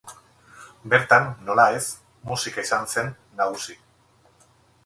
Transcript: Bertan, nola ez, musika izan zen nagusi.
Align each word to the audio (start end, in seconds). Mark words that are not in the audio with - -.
Bertan, 0.93 1.27
nola 1.49 1.67
ez, 1.79 1.83
musika 2.31 2.65
izan 2.69 2.91
zen 2.95 3.15
nagusi. 3.43 3.81